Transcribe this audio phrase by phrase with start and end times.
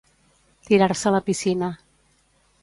[0.69, 1.71] Tirar-se a la piscina.